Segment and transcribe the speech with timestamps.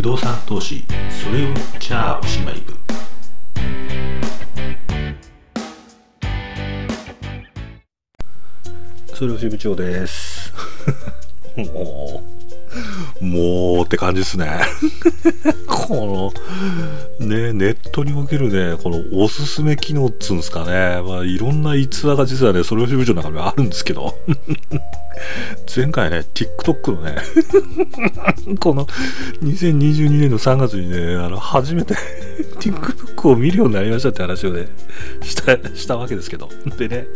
[0.00, 2.74] 不動産投資それをじゃあおしまい部
[9.14, 10.54] それを支部長です。
[11.58, 14.48] もうもうって感じですね。
[15.66, 16.32] こ
[17.20, 21.02] のねネットにおけるねこのおすすめ機能っつうんですかね。
[21.02, 24.14] まあいろんな逸話が実はねそれを支部長の中にはあるんですけど。
[25.74, 27.16] 前回ね TikTok のね
[28.58, 28.86] この
[29.42, 31.94] 2022年の3月にねあの初めて
[32.58, 34.66] TikTok を見るようになりましたって話をね
[35.22, 36.48] したしたわけですけど。
[36.78, 37.06] でね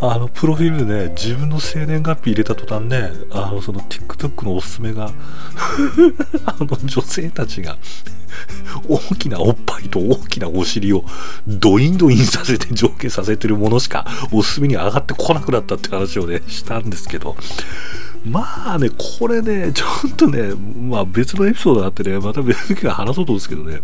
[0.00, 5.10] あのプロフィールでね自分の生年月日入れた途端ねあのその TikTok のおすすめが
[6.46, 7.76] あの女性たちが
[8.88, 11.04] 大きなおっぱいと大きなお尻を
[11.46, 17.36] ドインドインさせて上下させてるものしかおすすめに上がってこなくなったって話をねしたんですけど
[18.24, 23.80] まあね、これね、ちょっとね、まあ別のエピソードがあってね、また別の機会話そうと思うんですけどね、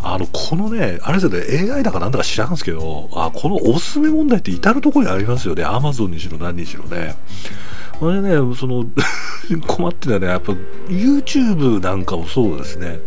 [0.00, 5.66] あの、このね、あれですよね、AI だかなんだか知らんすけど、あ、このおすすめ問題って至るところにありますよね。
[5.66, 7.14] Amazon にしろ何にしろね。
[7.98, 8.84] これね、その
[9.66, 10.52] 困ってたね、やっぱ
[10.88, 13.00] YouTube なんかもそうですね。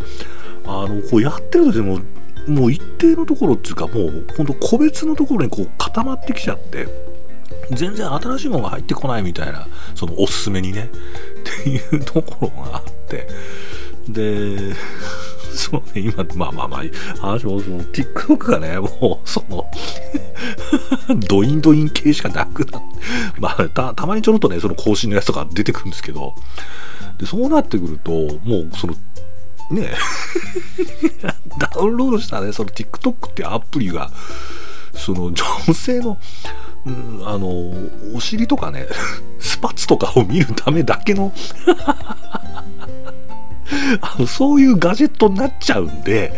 [0.65, 1.99] あの、こうやってるとでも、
[2.47, 6.87] もう一定のところっていうか、もう本当個別のところにこう固まってきちゃって、
[7.71, 13.27] 全然新しいものが入ってこないみたいな、そのおすすめにね、っていうところがあって、
[14.09, 14.73] で、
[15.53, 16.81] そうね、今、まあまあまあ、
[17.19, 19.69] 話もその TikTok がね、もう、その
[21.27, 22.87] ドインドイン系しかなくなって、
[23.39, 26.35] まあた、たまにちょろっとね、その更新のやつとか出てくるんですけど、
[27.19, 28.95] でそうなってくると、もう、その、
[29.71, 29.93] ね
[31.57, 34.11] ダウンロードしたね、その TikTok ってアプリが、
[34.93, 36.17] その女性の、
[36.85, 37.47] うん、あの、
[38.15, 38.87] お尻とかね、
[39.39, 41.31] スパッツとかを見るためだけの
[44.01, 46.33] あの、そういうガジェットになっちゃうんで、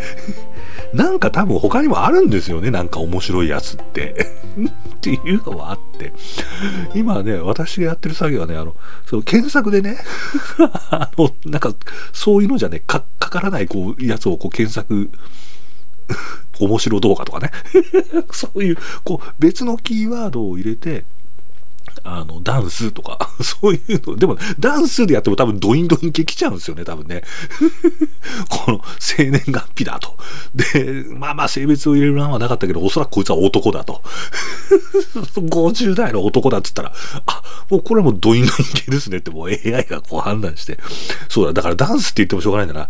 [0.92, 4.14] なんか多分他にもあるんですよね、なんか面白いやつって。
[4.96, 6.12] っていうのはあって。
[6.94, 8.74] 今ね、私がやってる作業はね、あの、
[9.06, 9.98] その検索でね、
[10.90, 11.74] あの、なんか、
[12.12, 15.10] そういうのじゃね、か、かからないこう、やつをこう検索、
[16.60, 17.50] 面白動画とかね。
[18.30, 21.04] そういう、こう、別のキーワードを入れて、
[22.02, 27.22] あの、ダンスとか、 そういうの、でも、ダンスでやっても多分ドインドイン系来ちゃうんですよね、多分ね。
[28.48, 30.16] この、生年月日だと。
[30.54, 34.02] で、まあまあ性別を入れる欄はなかったけど、おそらくこいつは男だと。
[35.36, 36.92] 50代の男だっつったら、
[37.26, 40.78] あ、もうこれもドインドイン系ですねってもう AI がこう判断して。
[41.28, 42.88] そうだ、だからダンスって言ってもしょうがないんだな。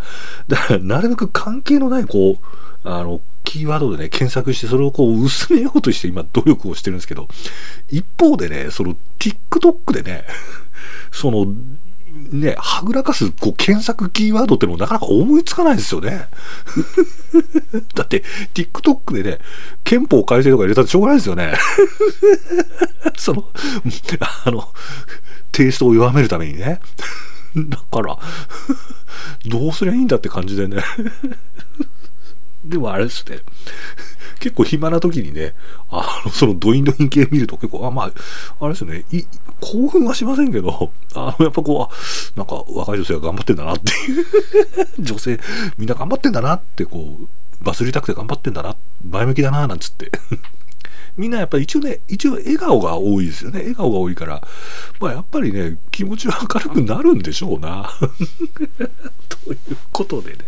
[0.49, 7.29] だから、なるべく関係のない、こう、あの、キーワードでね、検索して、それをこう薄めようとして今努力をしてるんですけど、
[7.91, 10.25] 一方でね、その TikTok でね、
[11.13, 11.47] その、
[12.31, 16.29] ね、はぐらかすこう検索キーワードってのもなかなか思いつかないですよね。
[17.95, 18.25] だって、
[18.55, 19.39] TikTok でね、
[19.85, 21.55] 憲法改正とか入れたってしょうがないですよね。
[23.19, 23.49] その、
[24.45, 24.73] あの、
[25.53, 26.81] テイストを弱めるためにね。
[27.57, 28.19] だから、
[29.47, 30.83] どうすりゃいいんだって感じでね。
[32.65, 33.41] でもあれですね、
[34.41, 35.55] 結構暇な時にね、
[35.91, 38.13] あの、そのドインドイン系見ると結構、あまあ、
[38.61, 39.23] あれですね、い
[39.61, 44.27] 興奮はしませんけど、 あの、やっぱこう、なんか若い女性が頑張ってんだなっていう
[45.05, 45.39] 女性、
[45.77, 47.29] みんな頑張ってんだなって、こう、
[47.63, 48.77] バスりたくて頑張ってんだな、
[49.09, 50.11] 前向きだな、なんつって
[51.17, 53.61] みんなやっぱり一応ね、一応笑顔が多いですよね。
[53.61, 54.43] 笑顔が多いから、
[55.01, 57.89] まあやっぱりね、気持ちは明るくなるんでしょうな。
[59.29, 60.39] ということでね。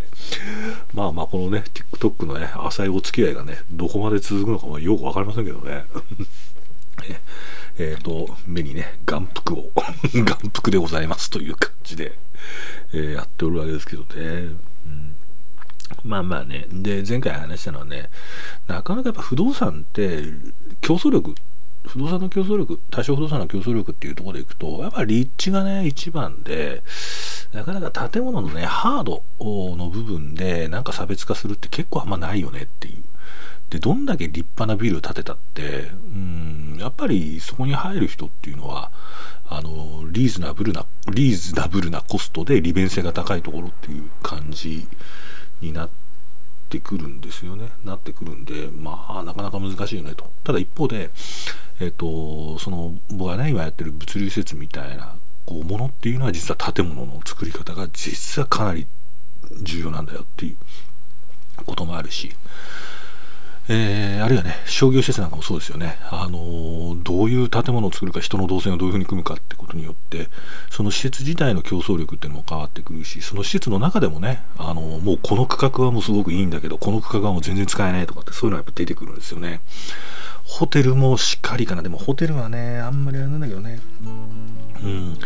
[1.06, 1.62] まあまあこのね、
[1.92, 5.84] TikTok のね、浅いお付き合いがね、どこまで続くのかもよくわかりませんけどね。
[7.78, 9.72] えっ、ー、と、目にね、眼福を
[10.12, 12.18] 眼福でございますという感じで、
[12.92, 14.06] えー、やっておるわけですけどね。
[14.16, 15.14] うん
[16.02, 18.10] まあまあね、で、前回話したのはね、
[18.66, 20.24] なかなかやっぱ不動産って
[20.80, 21.34] 競争力、
[21.86, 26.82] 不動産の競争力、多少不動産の競争力っていうところでいくと、やっぱり立地がね、一番で、
[27.52, 32.96] なかなか建物のね、ハードの部分でなんか差別化するって結構あんまないよねっていう。
[33.70, 38.90] で、どんだけ立派なビル建てたって、うん、やっぱりそこに入る人っていうのは、
[39.48, 44.86] あの、リーズナブルな、リーズナブルなコストで利便性が高いところっていう感じ
[45.60, 46.05] になって
[46.68, 47.70] てくるんですよね。
[47.84, 50.30] なってくるんで、まあ、なかなか難しいよねと。
[50.44, 51.10] ただ一方で、
[51.80, 58.86] えっ、と、その、僕がね、今やってる物流施設みたいな、こう、ものっていうのは実は建物の作り方が実はかなり
[59.62, 60.56] 重要なんだよっていう
[61.64, 62.34] こともあるし、
[63.68, 65.98] えー、あるいはね、商業施設なんかもそうですよね。
[66.10, 70.28] あの、どういう建物を作るか、人の動線をどういうふうに組むかってことによって、
[70.70, 79.60] その施設自体の競争力っていうのも変わってくるし、その施設の中でもね、あの、もうこの区画はもうすごくいいんだけど、この区画はもう全然使えないとかって、そういうのはやっぱ出てくるんですよね。
[80.44, 81.82] ホテルもしっかりかな。
[81.82, 83.80] でもホテルはね、あんまりあれなんだけどね。
[84.82, 85.16] うん、っ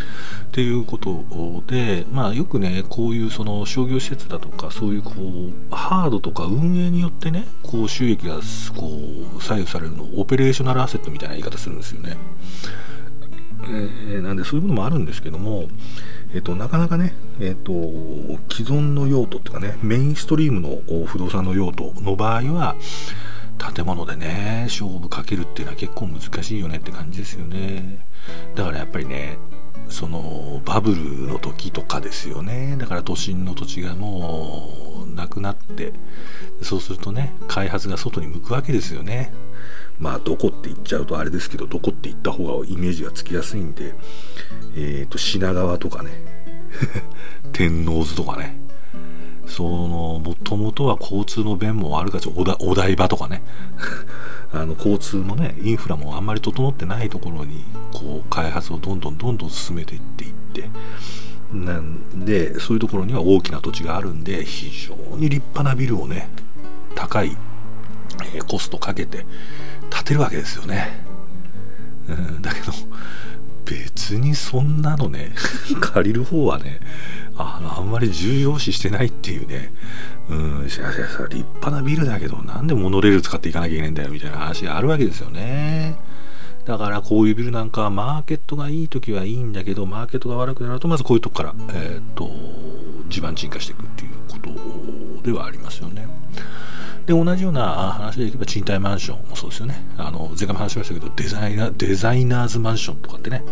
[0.51, 1.23] ていうこと
[1.67, 8.35] で、まあ、よくねこういうその商業施設だとかそういうこうハードとか運営によってねこう収益が
[8.75, 8.99] こ
[9.37, 12.17] う左右されるのをオペレーショナルアセットみたいな言い方するんですよね。
[13.63, 15.67] えー、なんでそういうものもあるんですけども、
[16.33, 17.71] えーと、なかなかね、えーと、
[18.53, 22.75] 既存の用途っていうかねメインストリームの不動産の用途の場合は
[23.61, 28.05] 建物でね勝負かけるっていうのは結構難しいよねって感じですよね。
[28.55, 29.37] だからやっぱりね
[29.87, 32.75] そのバブルの時とかですよね。
[32.79, 35.93] だから都心の土地がもうなくなって
[36.61, 39.31] そうするとね開発が外に向くわけですよね。
[39.99, 43.93] まあどこって言っちゃうとあれですけどどこって言った方がイメージがつきやすいんで
[44.75, 46.41] えっ、ー、と品川とかね。
[47.51, 48.60] 天王洲とかね。
[49.51, 53.43] そのもともとは交通の便もあるかおだお台場とかね。
[54.53, 57.63] あの交通もねインフラもあんまり整ってないところに
[57.93, 60.69] こう開発をどんどんどんどん進めていっていって。
[61.53, 66.29] なんでそういうところには大きな土地があるんで非常に立派なビルをね
[66.95, 67.35] 高い、
[68.33, 69.25] えー、コストかけて
[69.89, 71.03] 建てるわけですよね、
[72.07, 72.71] うん、だけど
[73.65, 75.33] 別にそんなのね
[75.81, 76.79] 借りる方はね
[77.41, 79.73] ああんまり重要視してないっていうね
[80.29, 85.97] うん立派なビルだけどなんでモノレール使っていかなきゃいけないんだよみたいな話があるわけですよね
[86.65, 92.29] だからこういうビルなんかはマーケットがいい時はいいんだけどマーケットが悪くなるとまずこういうとこから、えーと、
[93.09, 94.37] 地盤沈下していくっていうこ
[95.17, 96.07] とではありますよね。
[97.05, 99.83] で同じような話でいけば賃貸マンションもそうですよね。
[99.97, 103.43] あの前回も話しましたけどデザイナーデザイナーズマンションとかってね、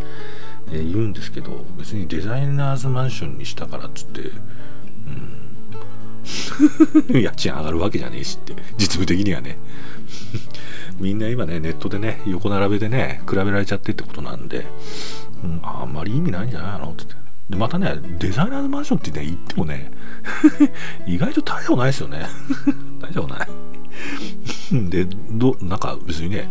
[0.72, 4.22] えー、言うんですけど別にデザイナーズマンションにしたからっつって、
[7.10, 9.58] うん、 家賃上がるわけじゃねえしって実務的にはね。
[11.00, 14.66] みんな今ねネットでね横並べでね比べられちゃってってことなんで、
[15.44, 17.06] うん、あんまり意味ないんじゃないのって。
[17.50, 19.92] でまたねデザイナーズマンションってね言ってもね
[21.08, 22.26] 意外と大丈夫ないですよね。
[23.00, 23.69] 大丈夫ない。
[24.90, 26.50] でどなんか別にね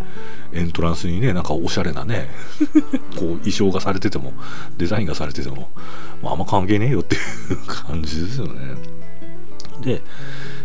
[0.53, 2.29] エントランスにねなんかおしゃれなね
[3.17, 4.33] こう衣装がされてても
[4.77, 5.71] デザインがされてても、
[6.23, 7.23] まあ、あんま関係ねえよっていう
[7.67, 8.75] 感じですよね
[9.81, 10.03] で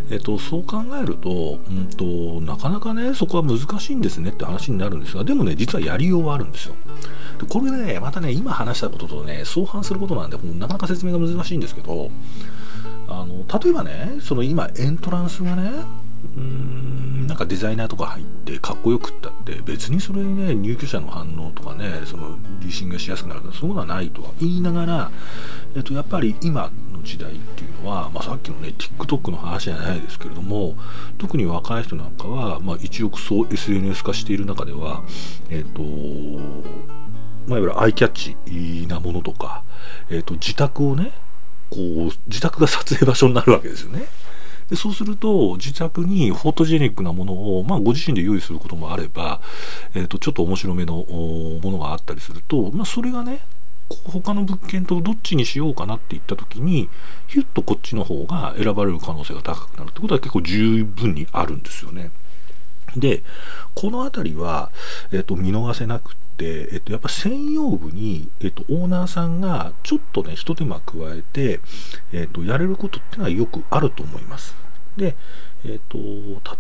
[0.10, 6.76] えっと、そう考えると,、うんと、なかなかねそこは難しいんですねって話になるんですがでもね実はやりようはあるんですよ。
[7.40, 12.12] でこれねまたね今話したこととね相反することなんでなかなか説明が難しいんですけど
[13.08, 15.72] あの例えばねその今エントランスがね
[16.36, 25.12] うーんなんかデザイナーとか入ってかっこよくったって別にそれにね入居者の反応とかねそのリーシングがしやすくなるとかそういうことはないとは言いながら、
[25.76, 30.76] えっと、やっぱり今の時代っていうのは、まあ、さっきのね TikTok の話じゃないですけれども
[31.18, 35.04] 特に若い人なんかは、まあ、一億総 SNS 化している中では
[35.50, 35.82] えっと
[37.48, 39.64] まあ、いわゆるアイキャッチなものとか、
[40.10, 41.12] えっと、自宅をね
[41.70, 44.06] こう自宅が撮影場所になるわけですよね。
[44.74, 49.40] でそうすると自宅にフォトジェニックなものを、まあ、ご自身で用意することもあれば、
[49.94, 53.42] えーと、ちょっと面白めのものがあったりすると、まあ、それがね
[54.06, 56.90] 他の物件とどっちにしようかなって言った時に
[57.28, 62.10] ヒュッとこっちの方が選ばれる可能性が高くなるってことは結構十分にあるんですよね。
[62.98, 63.22] で
[63.76, 64.72] この辺りは、
[65.12, 71.60] えーと、見逃せなくて、えっと、やっぱ専用部に、えっと、オーナーさんがちょっとね、一手間加えて、
[72.12, 74.63] えっと、やれることってのはよくあると思います。
[74.98, 75.16] で、
[75.66, 75.98] えっと、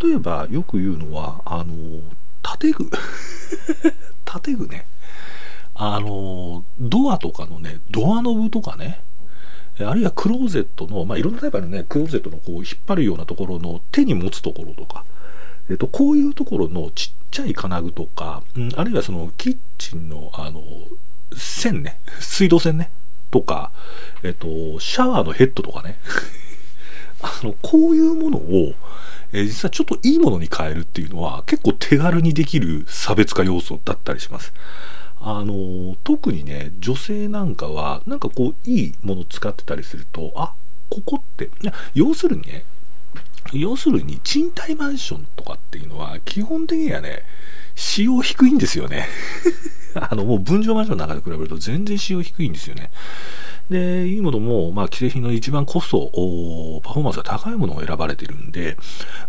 [0.06, 2.02] 例えばよく言うのは、あの、
[2.60, 2.90] 建具。
[4.44, 4.86] 建具ね。
[5.76, 9.02] あの、ドアとかのね、ドアノブとかね、
[9.80, 15.04] あるいはクローゼットの、まあ、いろんなタイプのね、クローゼットのこう引っ張るようなところの手に持つところとか、
[15.70, 20.62] えっと、こういうところのちっちゃい金具とか、うん、あるいはそのキッチンのあの
[21.36, 22.00] 線ね。
[22.20, 22.92] 水道線ね。
[23.32, 23.72] とか、
[24.22, 25.98] えっと、シャワーのヘッドとかね。
[27.24, 28.74] あのこういうものを、
[29.32, 34.54] えー、実はちょっといいものに変えるっていうのは結構手軽にできる差別化要素だったりします。
[35.26, 40.54] あの特にね女性なんかはなんかこういいもの使ってたりするとあ
[40.90, 41.50] ここって
[41.94, 42.66] 要するにね
[43.54, 47.24] 要するに賃貸マンションとかっていうのは基本的にはね
[47.76, 49.08] 使用低いんですよね
[49.96, 52.90] あのもう分譲マンションの中で比べると全然使用低いんですよね
[53.70, 56.10] でいいものも、まあ、既製品の一番コスト
[56.84, 58.78] パフォーマンスが高いものを選ばれてるんで、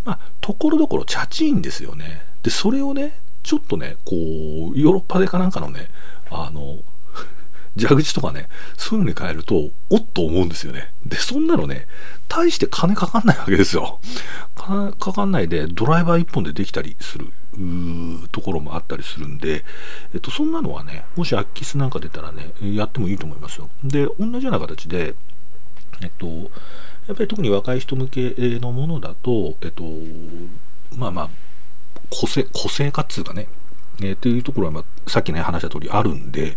[0.05, 4.17] まあ、ところどころチャチいんですよねでそれをねちょっとねこう
[4.79, 5.89] ヨーロッパでかなんかのね
[6.31, 6.79] あの
[7.79, 10.93] 蛇口とかね、そういうのに変えると、おっと思うんですよね。
[11.07, 11.87] で、そんなのね、
[12.29, 14.01] 大して金かかんないわけですよ。
[14.55, 17.27] かかんないで、ドライバー1本でできたりする
[18.33, 19.65] ところもあったりするんで、
[20.15, 23.69] えっと、そんなのはね、もしアッキスなんか出たらね、やってもいいと思いますよ。
[23.83, 25.15] で、同じような形で、
[26.03, 26.27] えっと、
[27.07, 29.85] やっぱり特に若い人向けのものだと、えっと、
[30.97, 31.31] まあまあ、
[32.11, 33.49] 個性、個性化っつうかね、
[34.01, 36.57] えー、っていうところは、まあ、さっきね、話した通りあるんで、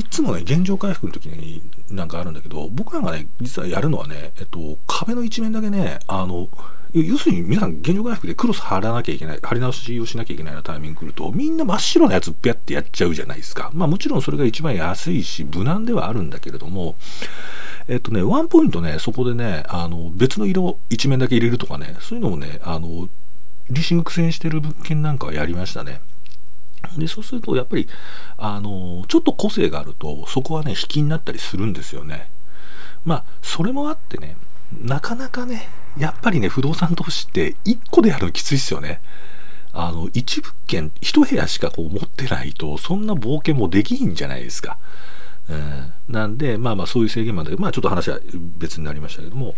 [0.00, 6.48] いつもね、現状回復の時になんかあるんだけど、僕らがね、実はやるのはね、えっと、壁の一面だけね、あの、
[6.92, 13.70] 要するに皆さん現状回復でクロス貼らなきゃいけない、貼り直しをしなきゃいけないようなタイミング来ると、みんな真っ白なやつピャってやっちゃうじゃないですか。
[13.74, 16.94] まあもちろんそれが一番安いし、無難ではあるんだけれども、
[17.88, 23.08] えっとね、ワンポイントね、そこでね、あの、別の色一面だけ入れるとかね、そういうのをね、あの、
[23.70, 26.00] リーシング苦戦してる物件なんかはやりましたね。
[26.96, 27.88] でそうするとやっぱり
[28.36, 32.28] あのちょっと個性があるとそこはね引きになったりするんですよね。
[33.04, 34.36] まあそれもあってね
[34.72, 39.00] なかなかねやっぱりね不動産投資って1個でやるのきついっすよね。
[39.72, 44.78] あの一物件1部屋しかこう持ってないとそんな冒険もできひんじゃないですか、
[45.50, 48.20] うん、なんでまあまあそういう制限までまあちょっと話は
[48.56, 49.54] 別になりましたけども。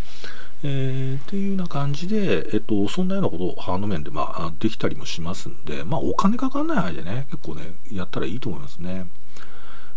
[0.63, 9.07] えー、っていうような感じで、えっと、そんなようなことをハード面で、まあ、できたりもしますんで、まあ、お金かかんない範囲でね、結構ね、やったらいいと思いますね。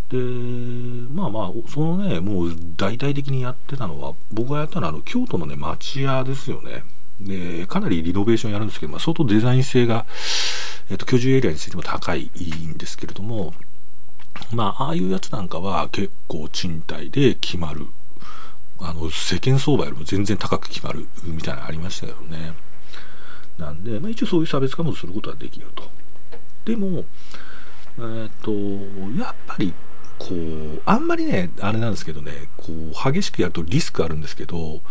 [0.09, 6.83] で、まあまあ、そのね、もう大々的にやってたのは、僕がやったのは、あの、京都のね、町屋ですよね。
[7.21, 10.05] で、かなりリノベーションやるんですけど、まあ、相当デザイン性が、
[10.89, 13.53] えっと、居住エリアについても高いんですけれども、
[14.51, 17.87] まあ、ああいうやつなんかは結構賃貸で決まる
[18.81, 22.53] あの世間相場よりも全然高く決まるみたいなのありましたけどね
[23.57, 25.83] なんで、まあ、一応そういう差別化もすることはできると
[26.65, 27.03] でも
[27.99, 28.51] えっ、と
[29.19, 29.73] やっぱり
[30.17, 34.81] こうあんまりねあれなんですけどねこう激しくやるとリスクあるんですけど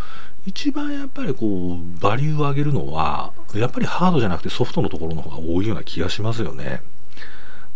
[0.47, 6.83] 一番やっぱりこうバリューを上げるのはやっぱりハードじゃなくてソフトのところの方が多いような気がしますよね。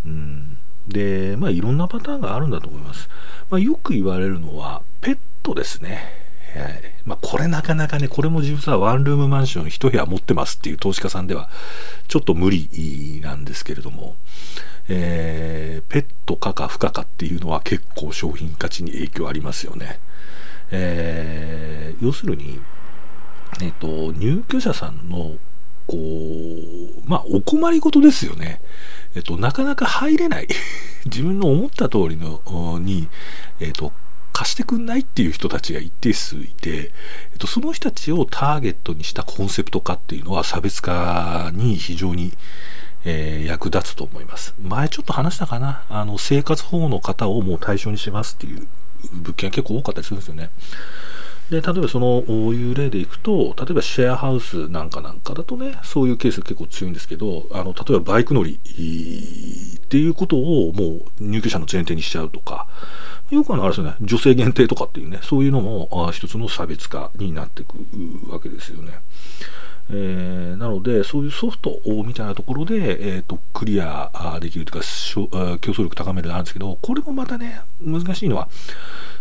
[0.05, 3.09] うん、でまあいろんなパターンがあるんだと思います。
[3.49, 6.03] まあ、よく言われるのはペッとですね、
[6.55, 11.49] はい、まあ、これなかなかね、これも実はワンルームマンション1部屋持ってますっていう投資家さんでは
[12.07, 14.15] ちょっと無理なんですけれども、
[14.87, 19.99] えー、ペット可か不可かっていうのは結構商品価値に影響ありますよね。
[20.71, 22.59] えー、要するに、
[23.61, 25.35] えっ、と、入居者さんの
[25.85, 28.61] こう、まあ、お困りごとですよね。
[29.15, 30.47] えっと、なかなか入れない。
[31.05, 33.07] 自分の思った通りのに、
[33.59, 33.91] えっと、
[34.43, 36.91] 貸してくんないっていう人たちが一定数いて、
[37.31, 42.33] えっと、その人たちをターゲットにしたコンセプト化っていうのは差別化に非常に、
[43.05, 44.53] えー、役立つと思います。
[44.61, 45.85] 前ちょっと話したかな。
[45.87, 48.67] あの、生活保護の方をもう対象にしますっていう
[49.13, 50.49] 物件が結構多かったりするんですよね。
[51.49, 52.23] で例えばその
[52.53, 62.67] いう例でいくと例えばシェアハウスなんかなんかだとねそういうケースが結構強いんですけどあの例えばバイク乗りっていうことをもう入居者の前提にしちゃうとか
[63.33, 67.75] よくあのあれですよね女性限定とかっていうねそういうのも一つの差別化になっていく
[68.31, 68.93] わけですよね。
[69.89, 74.87] えー、なのでそういうソフトみたいなところで、えーと、クリアできるというか
[75.59, 78.47] 競争力高めるのあるんですけどこれもまたね難しいのは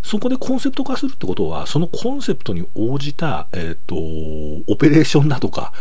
[0.02, 5.72] そこでコンセプト化するってことは、そのコンセプトに応じた、えっ、ー、と、オペレーションだとか、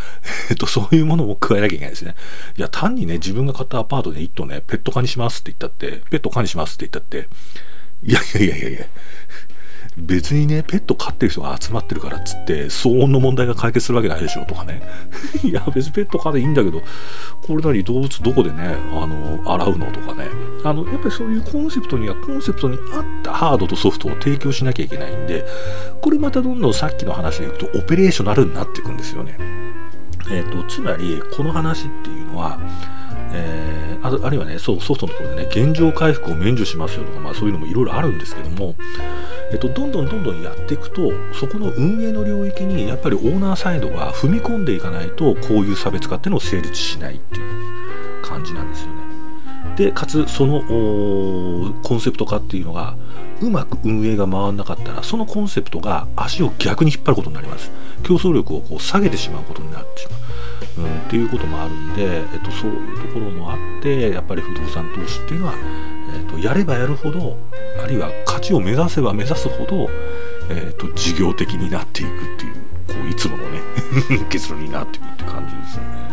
[0.50, 2.16] えっ、ー、と、そういうものも加えなきゃいけないですね。
[2.56, 7.28] いや、単にね、自分が買ったアパートで一棟ね、ペット化にしますって言ったって、ペット化にしますって言ったって、
[8.04, 8.86] いやいやいやいやいや、
[9.98, 14.82] 別にね、ペット飼ってる人が集まってるからっつって、騒音の問題が解決するわけないでしょとかね。
[15.44, 16.82] いや、別にペット飼でいいんだけど、
[17.42, 20.30] これなり動物どこでね、あの、洗うのとかね。
[20.64, 25.46] あの、やっぱりそういうコンセプトにはコンセプトに合ったハードとソフトを提供しなきゃいけないんで、
[26.02, 29.38] これまたどんどんさっきの話でいくとオペレーショナルになっていくんですよね。
[30.32, 32.60] えっ、ー、と、つまり、この話っていうのは、
[33.34, 38.76] えー、ああるいはねそうソフトのところでね現状回復を免除しますよとか、まあ、そういうのもいろいろあるんですけども、
[39.52, 49.02] えっと、どんどんどんどんやっていくとそこの運営の領域にやっぱりオーナーサイドが踏み込んでいかないとこういう差別化っていうのを成立しないっていう感じなんですよね。
[49.76, 50.62] でかつその
[51.82, 52.96] コンセプト化っていうのが
[53.42, 57.72] うまく運営が回らなかったらそのコンセプトが足を逆に引っ張ることになります
[58.04, 60.20] 競争力をこう下げてしまうことになってしまう
[60.82, 65.54] うん、っていうこともあるんで、えっと、そういうところもあってやっぱり不動産投資っていうのは、
[66.16, 67.38] えっと、やればやるほど
[67.84, 69.90] あるいは価値を目指せば目指すほど、
[70.50, 72.54] えっと、事業的になっていくっていう
[72.88, 73.60] こういつものね
[74.30, 76.11] 結論になっていくって感じですよね。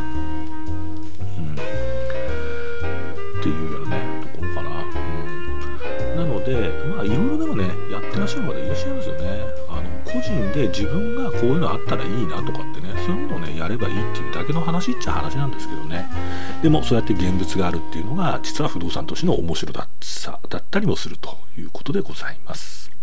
[10.29, 16.07] 人で自分がこういうのあったらいいなとかってねそういうものをねやればいいっていうだけの話っちゃ話なんですけどね
[16.63, 22.98] でもそうやって現物があるっていうのが実は不動産投資の面白さだったりもするということでございます。